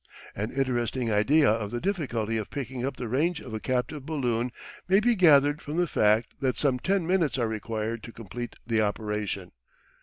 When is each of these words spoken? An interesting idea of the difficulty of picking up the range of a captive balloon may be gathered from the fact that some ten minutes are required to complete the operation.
An 0.35 0.51
interesting 0.51 1.11
idea 1.13 1.47
of 1.47 1.69
the 1.69 1.79
difficulty 1.79 2.35
of 2.37 2.49
picking 2.49 2.83
up 2.83 2.97
the 2.97 3.07
range 3.07 3.39
of 3.39 3.53
a 3.53 3.59
captive 3.59 4.03
balloon 4.03 4.51
may 4.87 4.99
be 4.99 5.13
gathered 5.15 5.61
from 5.61 5.77
the 5.77 5.85
fact 5.85 6.39
that 6.39 6.57
some 6.57 6.79
ten 6.79 7.05
minutes 7.05 7.37
are 7.37 7.47
required 7.47 8.01
to 8.01 8.11
complete 8.11 8.55
the 8.65 8.81
operation. 8.81 9.51